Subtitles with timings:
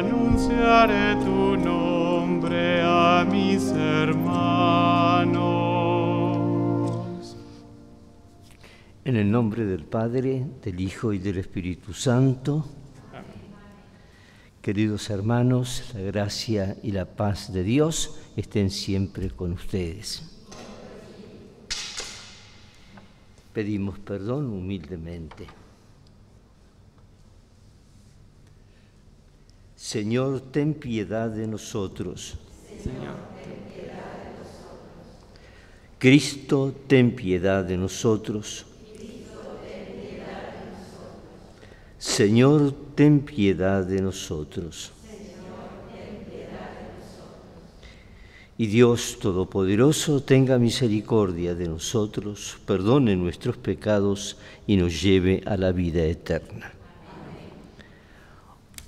[0.00, 4.56] anunciaré tu nombre a mis hermanos.
[9.04, 12.64] En el nombre del Padre, del Hijo y del Espíritu Santo.
[14.62, 20.22] Queridos hermanos, la gracia y la paz de Dios estén siempre con ustedes.
[23.52, 25.59] Pedimos perdón humildemente.
[29.80, 32.36] Señor, ten piedad de nosotros.
[32.82, 34.84] Señor, ten piedad de nosotros.
[35.98, 38.66] Cristo, ten piedad de nosotros.
[41.98, 44.92] Señor, ten piedad de nosotros.
[48.58, 54.36] Y Dios Todopoderoso tenga misericordia de nosotros, perdone nuestros pecados
[54.66, 56.74] y nos lleve a la vida eterna.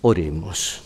[0.04, 0.82] Oremos.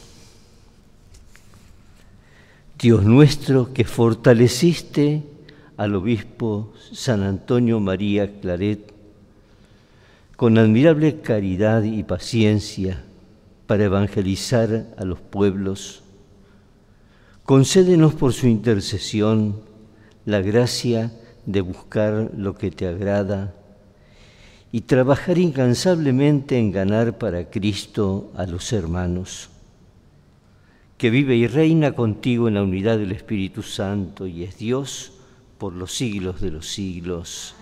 [2.78, 5.22] Dios nuestro que fortaleciste
[5.78, 8.92] al obispo San Antonio María Claret
[10.36, 13.02] con admirable caridad y paciencia
[13.66, 16.02] para evangelizar a los pueblos,
[17.44, 19.62] concédenos por su intercesión
[20.26, 21.10] la gracia
[21.46, 23.54] de buscar lo que te agrada
[24.76, 29.48] y trabajar incansablemente en ganar para Cristo a los hermanos,
[30.98, 35.14] que vive y reina contigo en la unidad del Espíritu Santo y es Dios
[35.56, 37.54] por los siglos de los siglos.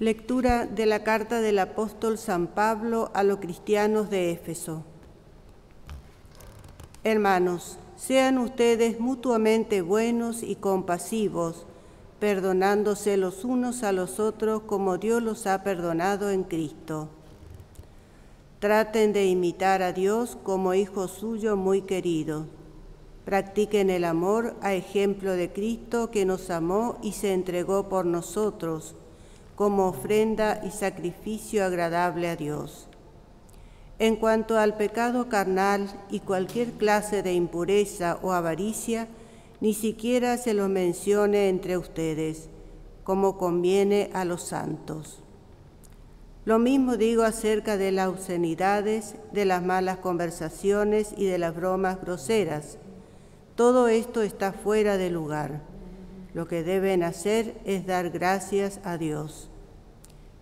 [0.00, 4.82] Lectura de la carta del apóstol San Pablo a los cristianos de Éfeso.
[7.04, 11.64] Hermanos, sean ustedes mutuamente buenos y compasivos,
[12.20, 17.08] perdonándose los unos a los otros como Dios los ha perdonado en Cristo.
[18.60, 22.44] Traten de imitar a Dios como hijo suyo muy querido.
[23.24, 28.94] Practiquen el amor a ejemplo de Cristo que nos amó y se entregó por nosotros
[29.56, 32.86] como ofrenda y sacrificio agradable a Dios.
[33.98, 39.06] En cuanto al pecado carnal y cualquier clase de impureza o avaricia,
[39.60, 42.48] ni siquiera se lo mencione entre ustedes,
[43.04, 45.22] como conviene a los santos.
[46.46, 52.00] Lo mismo digo acerca de las obscenidades, de las malas conversaciones y de las bromas
[52.00, 52.78] groseras.
[53.56, 55.60] Todo esto está fuera de lugar.
[56.32, 59.50] Lo que deben hacer es dar gracias a Dios.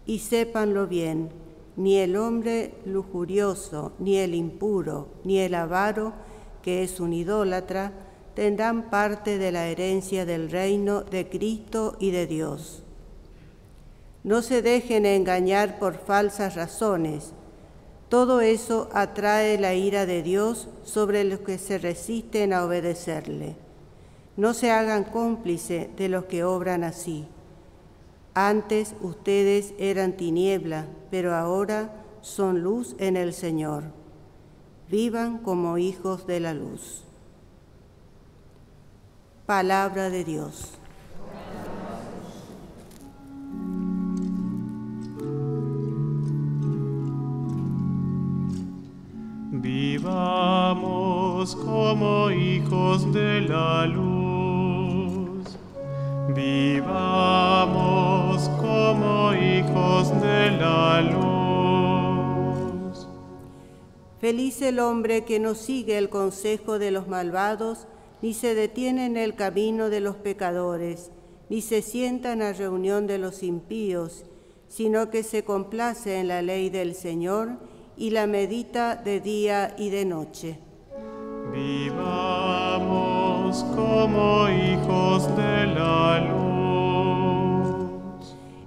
[0.06, 1.31] Y sépanlo bien,
[1.77, 6.12] ni el hombre lujurioso, ni el impuro, ni el avaro,
[6.62, 7.93] que es un idólatra,
[8.38, 12.84] tendrán parte de la herencia del reino de Cristo y de Dios.
[14.22, 17.32] No se dejen engañar por falsas razones.
[18.09, 23.56] Todo eso atrae la ira de Dios sobre los que se resisten a obedecerle.
[24.37, 27.26] No se hagan cómplice de los que obran así.
[28.34, 33.82] Antes ustedes eran tiniebla, pero ahora son luz en el Señor.
[34.88, 37.08] Vivan como hijos de la luz.
[39.49, 40.73] Palabra de Dios.
[49.51, 50.77] Vivamos
[51.57, 55.57] como hijos de la luz.
[56.35, 57.71] Vivamos
[58.61, 61.01] como hijos de la
[62.91, 63.09] luz.
[64.21, 67.87] Feliz el hombre que no sigue el consejo de los malvados,
[68.23, 71.11] ni se detiene en el camino de los pecadores,
[71.49, 74.25] ni se sienta en la reunión de los impíos,
[74.69, 77.59] sino que se complace en la ley del Señor
[77.97, 80.59] y la medita de día y de noche.
[81.53, 82.99] Vivamos
[83.75, 86.38] como hijos de la luz.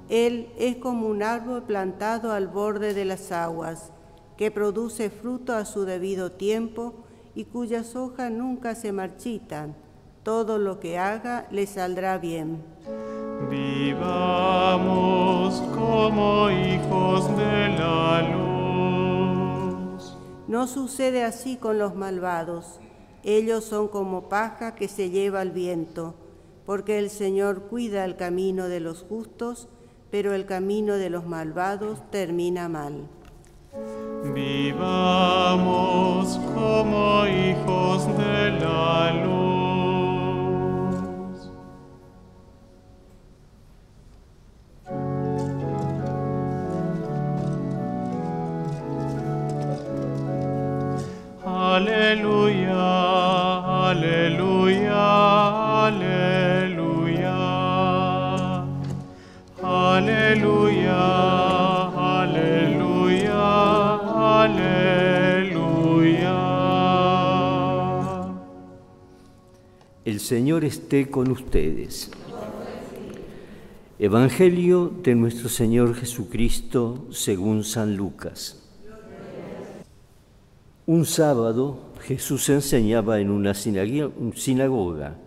[0.10, 3.92] Él es como un árbol plantado al borde de las aguas,
[4.36, 7.06] que produce fruto a su debido tiempo
[7.36, 9.76] y cuyas hojas nunca se marchitan.
[10.24, 12.64] Todo lo que haga le saldrá bien.
[13.50, 14.82] Vivamos
[15.76, 18.22] como hijos de la
[19.96, 20.18] luz.
[20.48, 22.80] No sucede así con los malvados.
[23.24, 26.16] Ellos son como paja que se lleva el viento.
[26.66, 29.68] porque el Señor cuida el camino de los justos,
[30.10, 33.10] pero el camino de los malvados termina mal.
[34.34, 35.62] Vivamos
[36.54, 39.52] como hijos de la luz.
[51.46, 52.76] Aleluya,
[53.90, 55.02] aleluya,
[55.88, 57.38] aleluya.
[59.64, 61.41] Aleluya,
[70.22, 72.12] Señor esté con ustedes.
[73.98, 78.62] Evangelio de nuestro Señor Jesucristo según San Lucas.
[80.86, 85.18] Un sábado Jesús enseñaba en una sinagoga.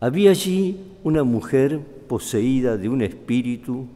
[0.00, 3.86] Había allí una mujer poseída de un espíritu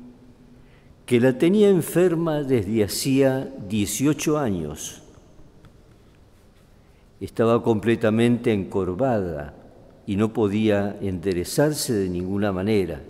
[1.07, 5.06] que la tenía enferma desde hacía 18 años.
[7.21, 9.55] Estaba completamente encorvada
[10.07, 13.03] y no podía enderezarse de ninguna manera.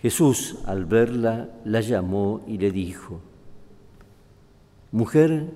[0.00, 3.20] Jesús, al verla, la llamó y le dijo,
[4.90, 5.46] Mujer,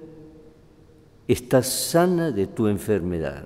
[1.28, 3.44] estás sana de tu enfermedad,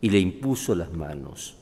[0.00, 1.56] y le impuso las manos.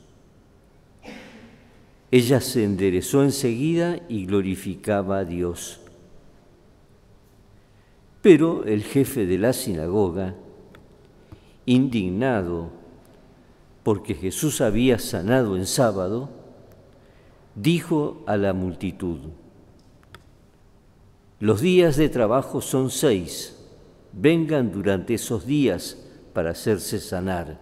[2.11, 5.81] Ella se enderezó enseguida y glorificaba a Dios.
[8.29, 10.35] Pero el jefe de la sinagoga,
[11.65, 12.69] indignado
[13.83, 16.29] porque Jesús había sanado en sábado,
[17.55, 19.17] dijo a la multitud,
[21.41, 23.67] los días de trabajo son seis,
[24.13, 25.97] vengan durante esos días
[26.35, 27.59] para hacerse sanar,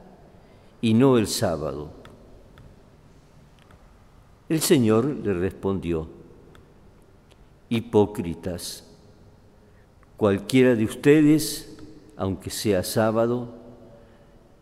[0.81, 1.91] y no el sábado.
[4.49, 6.09] El Señor le respondió,
[7.69, 8.86] hipócritas,
[10.17, 11.77] cualquiera de ustedes,
[12.17, 13.55] aunque sea sábado,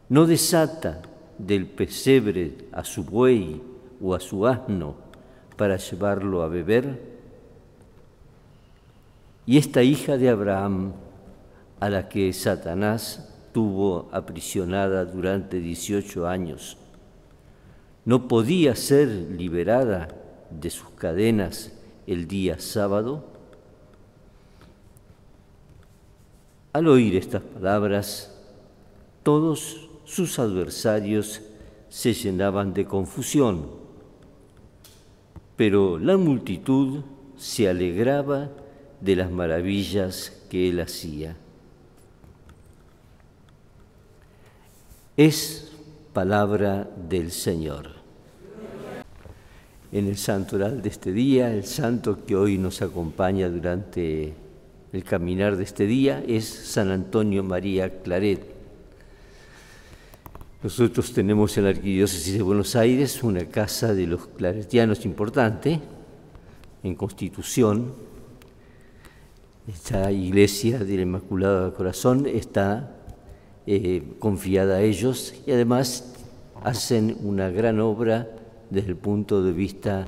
[0.08, 1.02] no desata
[1.38, 3.62] del pesebre a su buey
[4.00, 4.96] o a su asno
[5.56, 7.14] para llevarlo a beber?
[9.46, 10.92] Y esta hija de Abraham,
[11.80, 16.78] a la que Satanás tuvo aprisionada durante 18 años,
[18.04, 20.08] no podía ser liberada
[20.50, 21.72] de sus cadenas
[22.06, 23.33] el día sábado?
[26.74, 28.34] Al oír estas palabras,
[29.22, 31.40] todos sus adversarios
[31.88, 33.68] se llenaban de confusión,
[35.54, 37.04] pero la multitud
[37.36, 38.50] se alegraba
[39.00, 41.36] de las maravillas que él hacía.
[45.16, 45.70] Es
[46.12, 47.90] palabra del Señor.
[49.92, 54.42] En el santoral de este día, el santo que hoy nos acompaña durante
[54.94, 58.46] el caminar de este día es San Antonio María Claret.
[60.62, 65.80] Nosotros tenemos en la Arquidiócesis de Buenos Aires una casa de los claretianos importante,
[66.84, 67.92] en Constitución,
[69.66, 72.94] esta iglesia del Inmaculado Corazón está
[73.66, 76.14] eh, confiada a ellos y además
[76.62, 78.28] hacen una gran obra
[78.70, 80.06] desde el punto de vista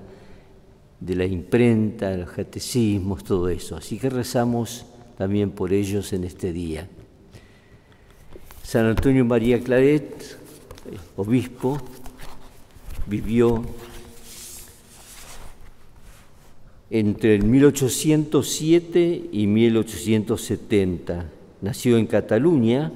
[1.00, 3.76] de la imprenta, los catecismos, todo eso.
[3.76, 4.86] Así que rezamos
[5.18, 6.88] también por ellos en este día.
[8.62, 10.38] San Antonio María Claret,
[11.16, 11.78] obispo,
[13.06, 13.62] vivió
[16.90, 21.30] entre el 1807 y 1870.
[21.62, 22.92] Nació en Cataluña.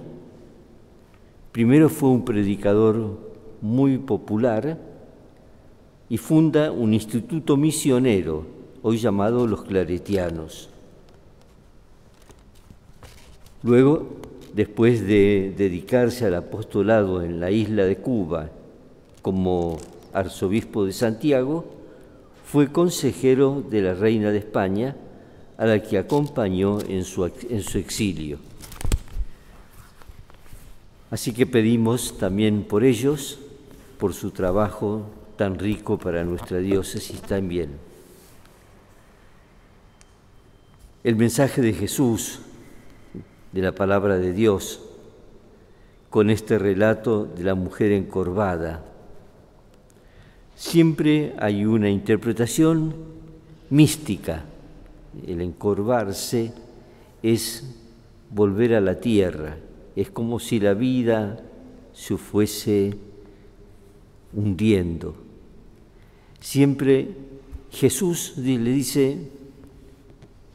[1.53, 3.19] Primero fue un predicador
[3.61, 4.90] muy popular
[6.11, 8.45] y funda un instituto misionero,
[8.83, 10.69] hoy llamado Los Claretianos.
[13.63, 14.17] Luego,
[14.53, 18.51] después de dedicarse al apostolado en la isla de Cuba
[19.23, 19.79] como
[20.13, 21.65] arzobispo de Santiago,
[22.45, 24.97] fue consejero de la reina de España,
[25.59, 28.39] a la que acompañó en su, en su exilio.
[31.13, 33.39] Así que pedimos también por ellos,
[33.99, 35.05] por su trabajo
[35.41, 37.71] tan rico para nuestra diócesis también.
[41.03, 42.41] El mensaje de Jesús,
[43.51, 44.83] de la palabra de Dios,
[46.11, 48.85] con este relato de la mujer encorvada,
[50.57, 52.95] siempre hay una interpretación
[53.71, 54.45] mística.
[55.27, 56.53] El encorvarse
[57.23, 57.65] es
[58.29, 59.57] volver a la tierra,
[59.97, 61.41] es como si la vida
[61.95, 62.95] se fuese
[64.35, 65.30] hundiendo.
[66.41, 67.09] Siempre
[67.71, 69.19] Jesús le dice,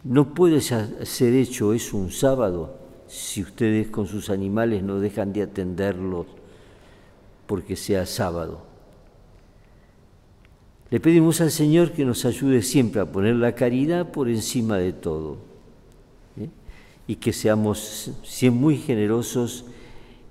[0.03, 2.77] no puede ser hecho eso un sábado
[3.07, 6.25] si ustedes con sus animales no dejan de atenderlos
[7.47, 8.63] porque sea sábado.
[10.89, 14.93] Le pedimos al Señor que nos ayude siempre a poner la caridad por encima de
[14.93, 15.37] todo
[16.39, 16.49] ¿eh?
[17.07, 19.65] y que seamos siempre muy generosos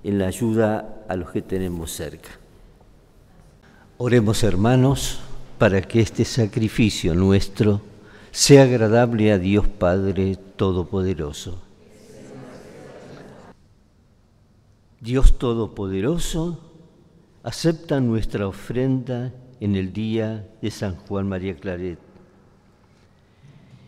[0.03, 2.29] en la ayuda a los que tenemos cerca.
[3.97, 5.19] Oremos hermanos
[5.57, 7.81] para que este sacrificio nuestro
[8.31, 11.61] sea agradable a Dios Padre Todopoderoso.
[14.99, 16.59] Dios Todopoderoso,
[17.43, 21.99] acepta nuestra ofrenda en el día de San Juan María Claret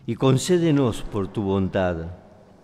[0.06, 2.12] y concédenos por tu bondad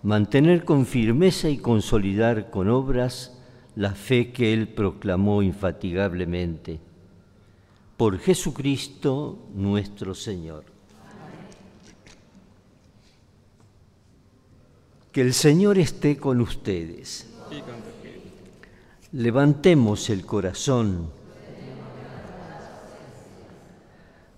[0.03, 3.37] mantener con firmeza y consolidar con obras
[3.75, 6.79] la fe que Él proclamó infatigablemente.
[7.97, 10.65] Por Jesucristo nuestro Señor.
[15.11, 17.27] Que el Señor esté con ustedes.
[19.11, 21.11] Levantemos el corazón.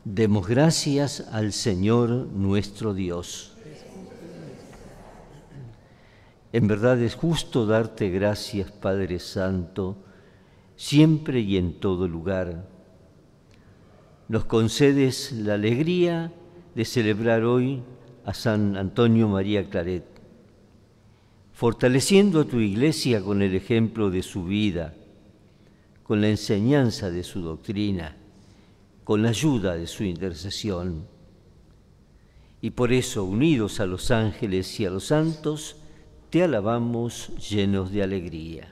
[0.04, 3.56] Demos gracias al Señor nuestro Dios.
[6.52, 9.98] En verdad es justo darte gracias, Padre Santo,
[10.76, 12.75] siempre y en todo lugar.
[14.27, 16.32] Nos concedes la alegría
[16.74, 17.82] de celebrar hoy
[18.25, 20.15] a San Antonio María Claret
[21.55, 24.94] fortaleciendo a tu iglesia con el ejemplo de su vida,
[26.03, 28.17] con la enseñanza de su doctrina,
[29.05, 31.08] con la ayuda de su intercesión.
[32.60, 35.77] Y por eso, unidos a los ángeles y a los santos,
[36.29, 38.67] te alabamos llenos de alegría.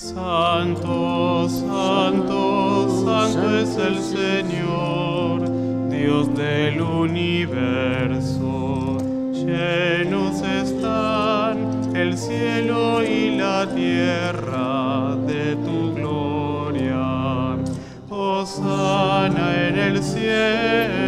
[0.00, 5.42] Santo, santo, santo es el Señor
[5.90, 8.16] Dios del universo,
[9.32, 17.56] llenos están el cielo y la tierra de tu gloria.
[18.08, 21.07] Osana en el cielo,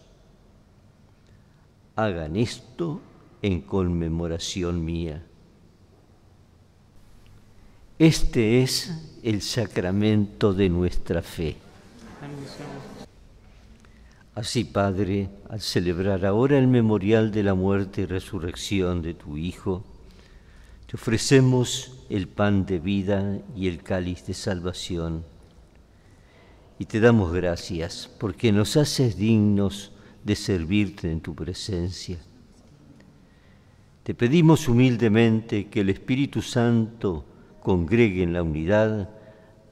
[1.95, 3.01] hagan esto
[3.41, 5.23] en conmemoración mía.
[7.99, 8.91] Este es
[9.23, 11.57] el sacramento de nuestra fe.
[14.33, 19.83] Así, Padre, al celebrar ahora el memorial de la muerte y resurrección de tu Hijo,
[20.87, 25.23] te ofrecemos el pan de vida y el cáliz de salvación.
[26.79, 29.91] Y te damos gracias porque nos haces dignos
[30.23, 32.17] de servirte en tu presencia.
[34.03, 37.25] Te pedimos humildemente que el Espíritu Santo
[37.61, 39.09] congregue en la unidad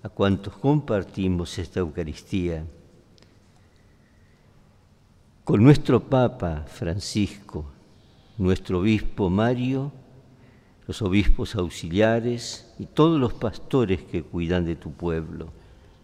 [0.03, 2.65] a cuantos compartimos esta Eucaristía.
[5.43, 7.65] Con nuestro Papa Francisco,
[8.37, 9.91] nuestro obispo Mario,
[10.87, 15.49] los obispos auxiliares y todos los pastores que cuidan de tu pueblo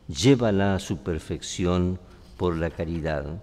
[0.08, 2.00] llévala a su perfección
[2.38, 3.42] por la caridad.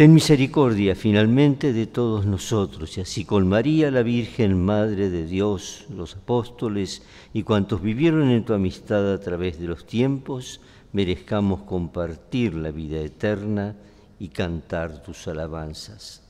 [0.00, 5.84] Ten misericordia finalmente de todos nosotros, y así con María la Virgen, Madre de Dios,
[5.94, 7.02] los apóstoles
[7.34, 10.62] y cuantos vivieron en tu amistad a través de los tiempos,
[10.94, 13.76] merezcamos compartir la vida eterna
[14.18, 16.22] y cantar tus alabanzas.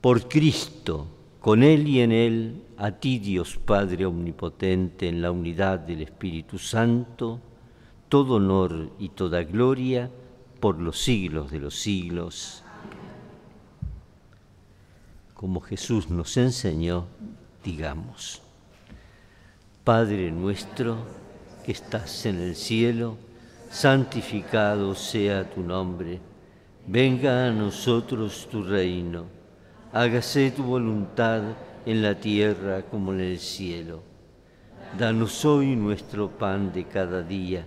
[0.00, 1.08] Por Cristo,
[1.40, 6.60] con Él y en Él, a ti Dios Padre Omnipotente, en la unidad del Espíritu
[6.60, 7.40] Santo,
[8.08, 10.10] todo honor y toda gloria
[10.60, 12.62] por los siglos de los siglos.
[15.34, 17.06] Como Jesús nos enseñó,
[17.64, 18.42] digamos,
[19.82, 20.98] Padre nuestro
[21.64, 23.16] que estás en el cielo,
[23.70, 26.20] santificado sea tu nombre,
[26.86, 29.24] venga a nosotros tu reino,
[29.92, 31.42] hágase tu voluntad
[31.84, 34.02] en la tierra como en el cielo.
[34.96, 37.66] Danos hoy nuestro pan de cada día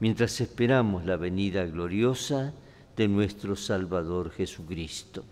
[0.00, 2.52] mientras esperamos la venida gloriosa
[2.96, 5.24] de nuestro Salvador Jesucristo.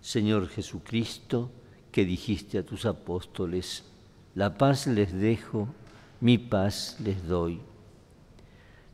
[0.00, 1.50] Señor Jesucristo,
[1.92, 3.84] que dijiste a tus apóstoles,
[4.34, 5.68] la paz les dejo,
[6.20, 7.60] mi paz les doy.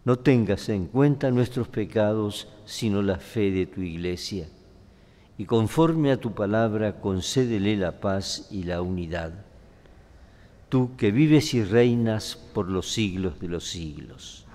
[0.04, 4.48] No tengas en cuenta nuestros pecados, sino la fe de tu iglesia
[5.36, 9.32] y conforme a tu palabra concédele la paz y la unidad.
[10.68, 14.46] Tú que vives y reinas por los siglos de los siglos.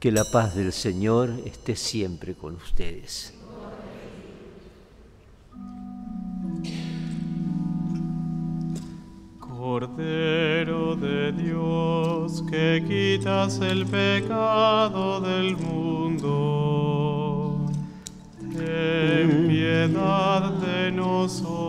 [0.00, 3.34] Que la paz del Señor esté siempre con ustedes.
[9.38, 17.01] Cordero de Dios, que quitas el pecado del mundo
[19.88, 21.61] piedad de nosotros.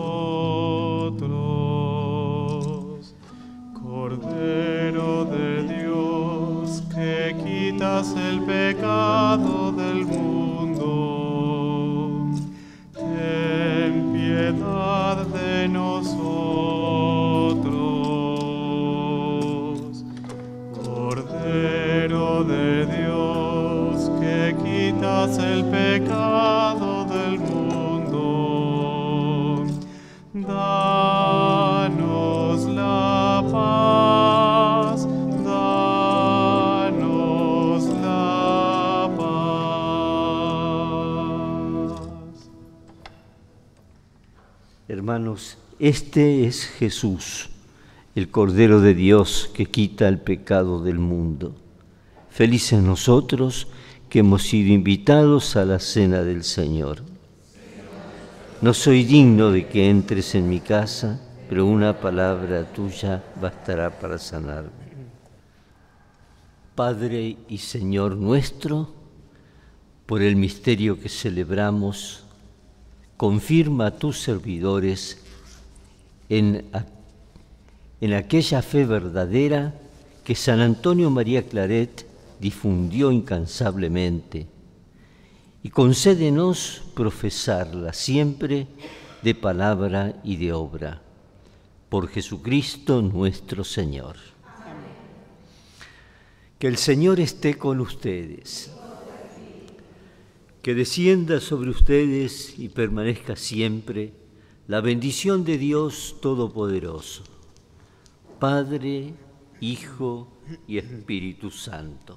[45.04, 47.50] Hermanos, este es Jesús,
[48.14, 51.54] el Cordero de Dios que quita el pecado del mundo.
[52.30, 53.68] Felices nosotros
[54.08, 57.02] que hemos sido invitados a la cena del Señor.
[58.62, 64.16] No soy digno de que entres en mi casa, pero una palabra tuya bastará para
[64.16, 64.70] sanarme.
[66.74, 68.94] Padre y Señor nuestro,
[70.06, 72.23] por el misterio que celebramos,
[73.16, 75.18] confirma a tus servidores
[76.28, 76.64] en,
[78.00, 79.74] en aquella fe verdadera
[80.24, 82.06] que San Antonio María Claret
[82.40, 84.46] difundió incansablemente
[85.62, 88.66] y concédenos profesarla siempre
[89.22, 91.00] de palabra y de obra.
[91.88, 94.16] Por Jesucristo nuestro Señor.
[96.58, 98.73] Que el Señor esté con ustedes
[100.64, 104.14] que descienda sobre ustedes y permanezca siempre
[104.66, 107.22] la bendición de Dios Todopoderoso,
[108.40, 109.12] Padre,
[109.60, 110.26] Hijo
[110.66, 112.16] y Espíritu Santo.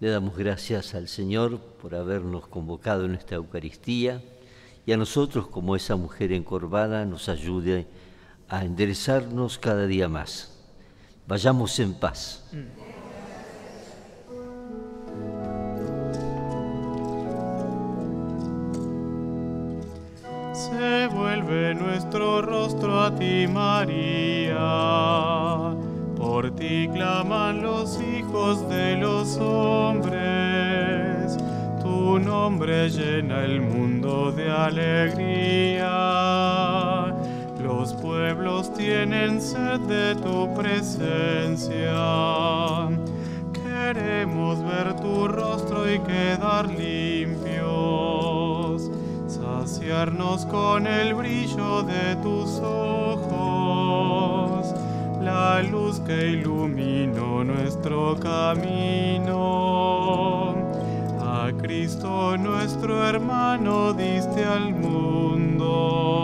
[0.00, 4.20] Le damos gracias al Señor por habernos convocado en esta Eucaristía
[4.86, 7.86] y a nosotros como esa mujer encorvada nos ayude
[8.48, 10.52] a enderezarnos cada día más.
[11.28, 12.44] Vayamos en paz.
[23.10, 24.58] Ti, María.
[26.16, 31.36] Por ti claman los hijos de los hombres,
[31.82, 35.84] tu nombre llena el mundo de alegría.
[37.62, 41.94] Los pueblos tienen sed de tu presencia.
[43.52, 48.13] Queremos ver tu rostro y quedar limpios,
[49.66, 53.94] saciarnos con el brillo de tus ojos,
[55.22, 59.32] la luz que iluminó nuestro camino.
[61.18, 66.23] A Cristo nuestro hermano diste al mundo.